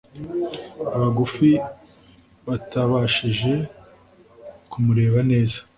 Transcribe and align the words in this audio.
Abagufi 0.95 1.49
batabashije 2.47 3.53
kumureba 4.71 5.19
neza 5.31 5.57